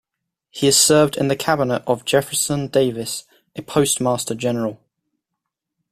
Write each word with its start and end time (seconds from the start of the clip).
He 0.49 0.71
served 0.71 1.15
in 1.15 1.27
the 1.27 1.35
cabinet 1.35 1.83
of 1.85 2.05
Jefferson 2.05 2.69
Davis 2.69 3.25
as 3.55 3.65
Postmaster 3.65 4.33
General. 4.33 4.79